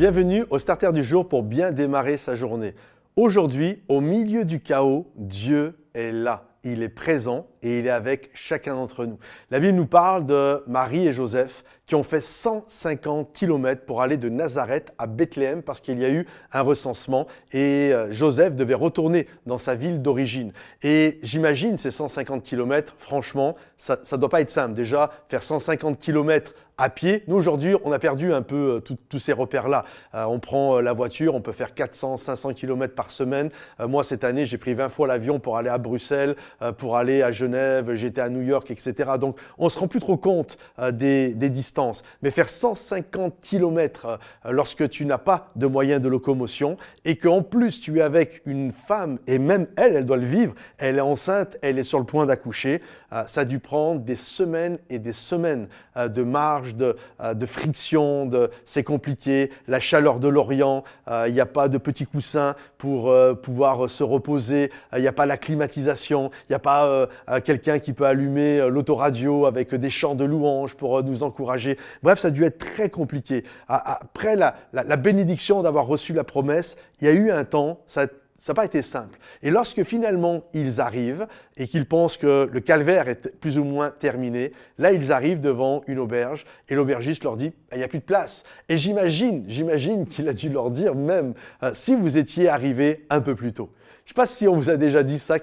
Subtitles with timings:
[0.00, 2.74] Bienvenue au Starter du jour pour bien démarrer sa journée.
[3.16, 6.48] Aujourd'hui, au milieu du chaos, Dieu est là.
[6.64, 9.18] Il est présent et il est avec chacun d'entre nous.
[9.50, 14.16] La Bible nous parle de Marie et Joseph qui ont fait 150 km pour aller
[14.16, 18.74] de Nazareth à Bethléem parce qu'il y a eu un recensement et euh, Joseph devait
[18.74, 20.52] retourner dans sa ville d'origine.
[20.84, 24.74] Et j'imagine ces 150 km, franchement, ça ne doit pas être simple.
[24.74, 27.24] Déjà, faire 150 km à pied.
[27.26, 29.84] Nous, aujourd'hui, on a perdu un peu euh, tous ces repères-là.
[30.14, 33.50] Euh, on prend la voiture, on peut faire 400, 500 km par semaine.
[33.80, 36.36] moi, cette année, j'ai pris 20 fois l'avion pour aller à Bruxelles,
[36.78, 37.49] pour aller à Genève
[37.94, 39.12] j'étais à New York, etc.
[39.18, 42.02] Donc on se rend plus trop compte euh, des, distances.
[42.22, 47.42] Mais faire 150 km euh, lorsque tu n'as pas de moyens de locomotion et qu'en
[47.42, 51.02] plus tu es avec une femme et même elle, elle doit le vivre, elle est
[51.02, 52.82] enceinte, elle est sur le point d'accoucher,
[53.12, 56.96] euh, ça a dû prendre des semaines et des semaines de marge, de,
[57.34, 60.84] de friction, de, c'est compliqué, la chaleur de l'Orient,
[61.26, 65.26] il n'y a pas de petits coussins pour pouvoir se reposer, il n'y a pas
[65.26, 67.08] la climatisation, il n'y a pas
[67.40, 71.76] quelqu'un qui peut allumer euh, l'autoradio avec des chants de louanges pour euh, nous encourager.
[72.02, 73.44] Bref, ça a dû être très compliqué.
[73.68, 78.54] Après la, bénédiction d'avoir reçu la promesse, il y a eu un temps, ça n'a
[78.54, 79.18] pas été simple.
[79.42, 83.90] Et lorsque finalement ils arrivent et qu'ils pensent que le calvaire est plus ou moins
[83.90, 87.98] terminé, là ils arrivent devant une auberge et l'aubergiste leur dit il n'y a plus
[87.98, 88.44] de place.
[88.68, 93.20] Et j'imagine, j'imagine qu'il a dû leur dire même euh, si vous étiez arrivé un
[93.20, 93.70] peu plus tôt.
[94.04, 95.38] Je ne sais pas si on vous a déjà dit ça,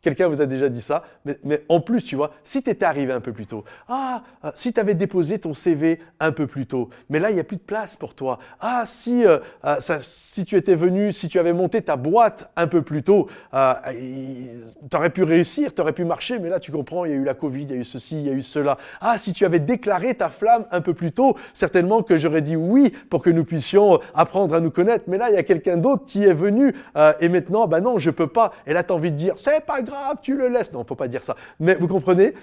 [0.00, 3.12] Quelqu'un vous a déjà dit ça, mais, en plus, tu vois, si tu étais arrivé
[3.12, 6.66] un peu plus tôt, ah, euh, si tu avais déposé ton CV un peu plus
[6.66, 8.38] tôt, mais là, il n'y a plus de place pour toi.
[8.60, 12.68] Ah, si, euh, euh, si tu étais venu, si tu avais monté ta boîte un
[12.68, 17.04] peu plus tôt, tu aurais pu réussir, tu aurais pu marcher, mais là, tu comprends,
[17.04, 18.42] il y a eu la Covid, il y a eu ceci, il y a eu
[18.42, 18.78] cela.
[19.00, 22.54] Ah, si tu avais déclaré ta flamme un peu plus tôt, certainement que j'aurais dit
[22.54, 25.76] oui pour que nous puissions apprendre à nous connaître, mais là, il y a quelqu'un
[25.76, 26.72] d'autre qui est venu,
[27.20, 28.52] et maintenant, ben non, je peux pas.
[28.64, 30.72] Et là, tu as envie de dire, c'est pas grave, tu le laisses.
[30.72, 31.36] Non, faut pas dire ça.
[31.60, 32.34] Mais vous comprenez,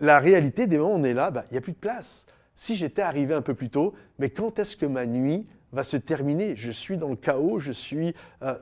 [0.00, 2.26] la, réalité des moments où on est là, bah, il n'y a plus de place.
[2.54, 5.96] Si j'étais arrivé un peu plus tôt, mais quand est-ce que ma nuit va se
[5.96, 6.54] terminer?
[6.56, 8.54] Je suis dans le chaos, je suis, euh,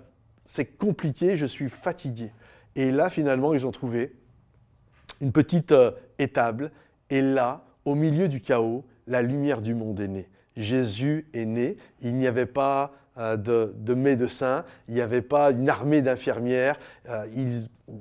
[0.44, 2.32] c'est compliqué, je suis fatigué.
[2.74, 4.14] Et là, finalement, ils ont trouvé
[5.20, 6.72] une petite euh, étable.
[7.10, 10.28] Et là, au milieu du chaos, la lumière du monde est née.
[10.56, 11.76] Jésus est né.
[12.00, 16.78] Il n'y avait pas euh, de, médecins, il n'y avait pas une armée d'infirmières.
[17.10, 17.26] Euh,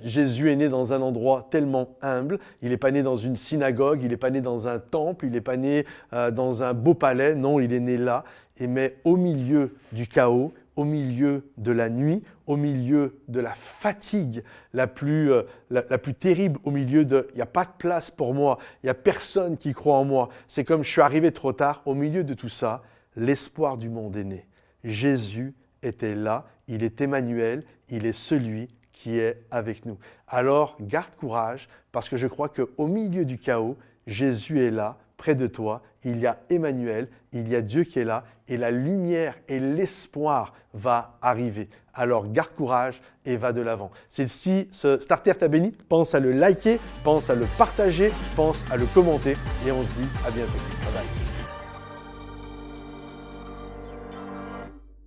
[0.02, 2.40] Jésus est né dans un endroit tellement humble.
[2.62, 5.32] Il n'est pas né dans une synagogue, il n'est pas né dans un temple, il
[5.32, 7.36] n'est pas né euh, dans un beau palais.
[7.36, 8.24] Non, il est né là.
[8.58, 13.54] Et mais au milieu du chaos, au milieu de la nuit, au milieu de la
[13.54, 15.30] fatigue la plus,
[15.70, 18.86] la, plus terrible, au milieu de il n'y a pas de place pour moi, il
[18.86, 20.30] n'y a personne qui croit en moi.
[20.48, 21.82] C'est comme je suis arrivé trop tard.
[21.86, 22.82] Au milieu de tout ça,
[23.18, 24.46] l'espoir du monde est né.
[24.84, 25.54] Jésus
[25.84, 29.98] était là, il est Emmanuel, il est celui qui est avec nous.
[30.28, 33.78] Alors garde courage parce que je crois qu'au milieu du chaos,
[34.08, 38.00] Jésus est là, près de toi, il y a Emmanuel, il y a Dieu qui
[38.00, 41.70] est là et la lumière et l'espoir va arriver.
[41.94, 43.92] Alors garde courage et va de l'avant.
[44.10, 48.78] Si ce starter t'a béni, pense à le liker, pense à le partager, pense à
[48.78, 50.52] le commenter et on se dit à bientôt.
[50.84, 51.31] Bye bye.